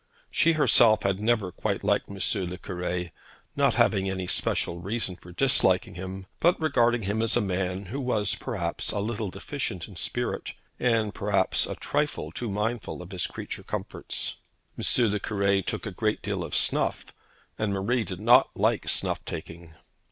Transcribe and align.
She 0.31 0.53
herself 0.53 1.03
had 1.03 1.19
never 1.19 1.51
quite 1.51 1.83
liked 1.83 2.09
M. 2.09 2.17
le 2.49 2.57
Cure 2.57 3.11
not 3.55 3.75
having 3.75 4.09
any 4.09 4.25
special 4.25 4.79
reason 4.79 5.15
for 5.15 5.31
disliking 5.31 5.93
him, 5.93 6.25
but 6.39 6.59
regarding 6.59 7.03
him 7.03 7.21
as 7.21 7.37
a 7.37 7.39
man 7.39 7.85
who 7.85 8.01
was 8.01 8.33
perhaps 8.33 8.91
a 8.91 8.99
little 8.99 9.29
deficient 9.29 9.87
in 9.87 9.95
spirit, 9.95 10.53
and 10.79 11.13
perhaps 11.13 11.67
a 11.67 11.75
trifle 11.75 12.31
too 12.31 12.49
mindful 12.49 13.03
of 13.03 13.11
his 13.11 13.27
creature 13.27 13.61
comforts. 13.61 14.37
M. 14.75 14.83
le 15.11 15.19
Cure 15.19 15.61
took 15.61 15.85
a 15.85 15.91
great 15.91 16.23
deal 16.23 16.43
of 16.43 16.55
snuff, 16.55 17.13
and 17.59 17.71
Marie 17.71 18.03
did 18.03 18.19
not 18.19 18.49
like 18.55 18.89
snuff 18.89 19.23
taking. 19.23 19.75